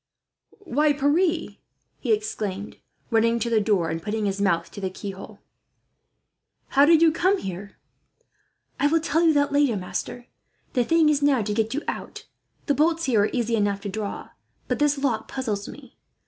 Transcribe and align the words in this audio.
"Why, 0.65 0.93
Pierre!" 0.93 1.57
he 1.99 2.11
exclaimed, 2.11 2.77
running 3.11 3.37
to 3.37 3.51
the 3.51 3.61
door 3.61 3.91
and 3.91 4.01
putting 4.01 4.25
his 4.25 4.41
mouth 4.41 4.71
to 4.71 4.81
the 4.81 4.89
keyhole; 4.89 5.41
"how 6.69 6.85
did 6.87 7.03
you 7.03 7.11
come 7.11 7.37
here?" 7.37 7.77
"I 8.79 8.87
will 8.87 8.99
tell 8.99 9.21
you 9.23 9.31
that 9.33 9.51
later, 9.51 9.77
master. 9.77 10.25
The 10.73 10.83
thing 10.85 11.07
is 11.07 11.21
now 11.21 11.43
to 11.43 11.53
get 11.53 11.75
you 11.75 11.83
out. 11.87 12.25
The 12.65 12.73
bolts 12.73 13.05
here 13.05 13.25
are 13.25 13.29
easy 13.31 13.55
enough 13.55 13.81
to 13.81 13.89
draw, 13.89 14.29
but 14.67 14.79
this 14.79 14.97
lock 14.97 15.27
puzzles 15.27 15.67
me. 15.67 15.99